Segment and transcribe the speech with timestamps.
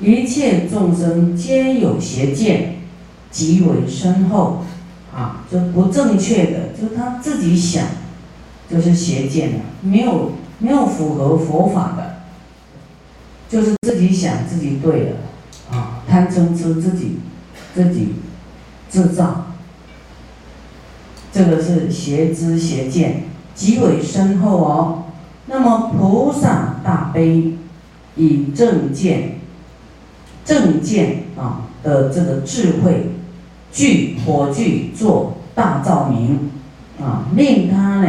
[0.00, 2.76] 一切众生皆有邪见，
[3.30, 4.64] 极为深厚，
[5.12, 7.84] 啊，就不正确的，就是他自己想，
[8.70, 12.22] 就是邪见了，没有没有符合佛法的，
[13.48, 15.16] 就是自己想自己对了，
[15.70, 17.18] 啊，贪嗔痴自己
[17.74, 18.14] 自己
[18.88, 19.46] 制造，
[21.32, 23.24] 这个是邪知邪见，
[23.54, 25.04] 极为深厚哦。
[25.46, 27.54] 那么菩萨大悲，
[28.16, 29.37] 以正见、
[30.48, 33.10] 正见啊的这个智慧，
[33.70, 36.50] 具火炬做大照明
[36.98, 38.08] 啊，令他呢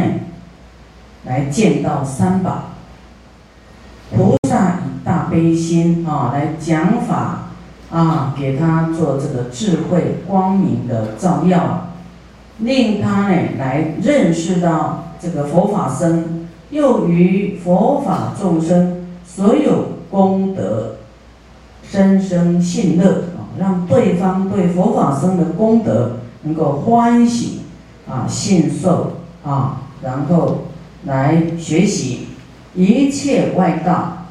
[1.26, 2.70] 来见到三宝。
[4.16, 7.50] 菩萨以大悲心啊来讲法
[7.90, 11.88] 啊，给他做这个智慧光明的照耀，
[12.60, 16.48] 令他呢来认识到这个佛法僧。
[16.70, 20.99] 又于佛法众生所有功德，
[22.00, 27.60] 生生信乐啊，让对方对佛法僧的功德能够欢喜
[28.08, 30.62] 啊，信受啊，然后
[31.04, 32.28] 来学习
[32.74, 34.24] 一切外道，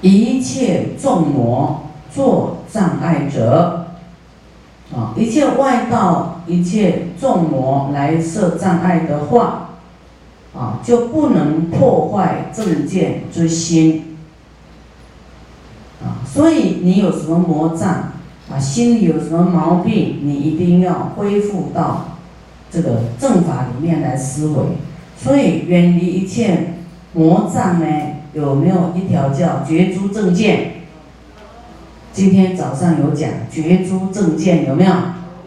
[0.00, 1.82] 一切众魔
[2.12, 3.76] 作障碍者。
[4.92, 9.69] 啊，一切外道、一切众魔来设障碍的话，
[10.54, 14.16] 啊，就不能破坏正见之心。
[16.02, 18.12] 啊，所以你有什么魔障，
[18.50, 22.16] 啊，心里有什么毛病，你一定要恢复到
[22.70, 24.64] 这个正法里面来思维。
[25.16, 26.74] 所以远离一切
[27.12, 27.86] 魔障呢，
[28.32, 30.72] 有没有一条叫绝诸正见？
[32.12, 34.92] 今天早上有讲绝诸正见有没有？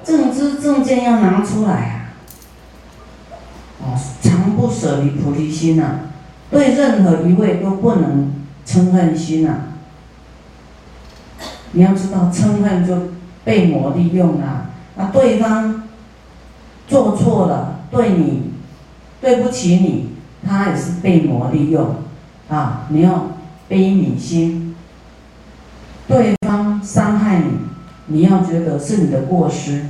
[0.03, 2.15] 正知正见要拿出来啊！
[3.81, 5.99] 哦，常不舍离菩提心呐，
[6.49, 8.31] 对任何一位都不能
[8.65, 9.57] 嗔恨心呐。
[11.73, 13.09] 你要知道，嗔恨就
[13.43, 14.69] 被魔利用了。
[14.95, 15.83] 那对方
[16.87, 18.53] 做错了，对你
[19.19, 20.11] 对不起你，
[20.47, 21.97] 他也是被魔利用
[22.47, 22.87] 啊！
[22.87, 23.31] 你要
[23.67, 24.73] 悲悯心。
[26.07, 27.51] 对方伤害你，
[28.07, 29.87] 你要觉得是你的过失，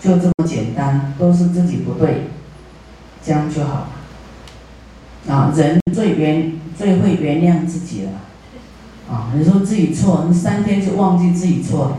[0.00, 2.28] 就这么简单，都是自己不对，
[3.28, 3.88] 这样就好。
[5.28, 8.12] 啊，人最原最会原谅自己了。
[9.10, 11.96] 啊，你说自己错，你三天就忘记自己错了。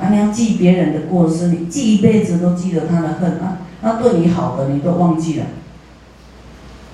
[0.00, 5.44] 啊，你要记别人的过失，你记一辈子都记得他的恨啊，他对你好的你都忘记了。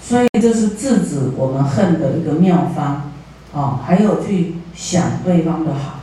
[0.03, 3.13] 所以这是制止我们恨的一个妙方。
[3.55, 4.55] 啊，还有去。
[4.79, 5.99] 想对方的好，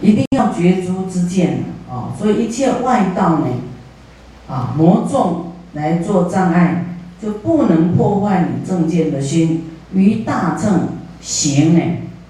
[0.00, 2.14] 一定要绝诸之见啊！
[2.16, 3.46] 所以一切外道呢，
[4.48, 9.64] 啊，魔众来做障碍，就不能破坏你正见的心。
[9.92, 10.88] 于大乘
[11.20, 11.80] 行呢，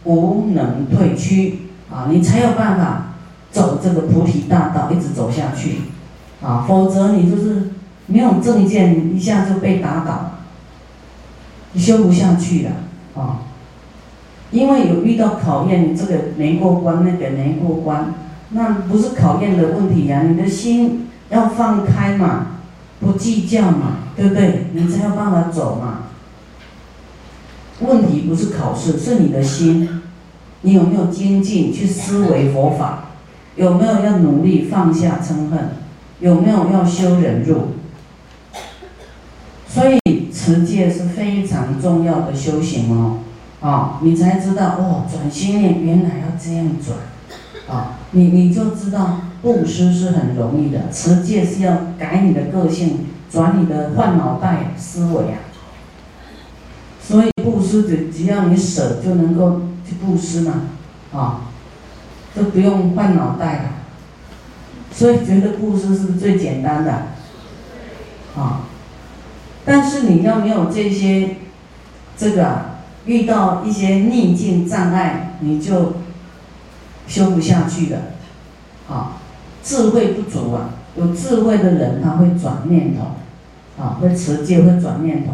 [0.04, 2.08] 无能退屈啊！
[2.10, 3.14] 你才有办法
[3.50, 5.78] 走这个菩提大道，一直走下去
[6.42, 6.66] 啊！
[6.68, 7.70] 否则你就是
[8.06, 10.32] 没有正见，一下就被打倒，
[11.72, 12.70] 你修不下去了
[13.14, 13.40] 啊！
[14.50, 18.14] 因为有遇到考验，这个没过关，那个没过关，
[18.50, 20.22] 那不是考验的问题呀。
[20.22, 22.55] 你的心要放开嘛，
[23.00, 24.66] 不计较嘛，对不对？
[24.72, 26.04] 你才有办法走嘛。
[27.80, 30.02] 问题不是考试，是你的心，
[30.62, 33.10] 你有没有精进去思维佛法？
[33.56, 35.70] 有没有要努力放下嗔恨？
[36.20, 37.68] 有没有要修忍辱？
[39.68, 43.18] 所以持戒是非常重要的修行哦。
[43.60, 46.96] 啊，你才知道哦，转心念原来要这样转，
[47.68, 55.38] 啊，你你就知道布施是很容易的，持戒是要改你的个性，转你的换脑袋思维啊。
[57.00, 60.62] 所以布施只只要你舍就能够去布施嘛，
[61.12, 61.40] 啊，
[62.34, 63.62] 都不用换脑袋了。
[64.92, 66.92] 所以觉得布施是最简单的，
[68.36, 68.62] 啊，
[69.64, 71.36] 但是你要没有这些，
[72.16, 72.76] 这个。
[73.06, 75.92] 遇到一些逆境障碍，你就
[77.06, 77.98] 修不下去的，
[78.88, 79.18] 啊，
[79.62, 80.70] 智慧不足啊。
[80.96, 85.32] 有智慧的人他会转念头，啊，会持戒会转念头。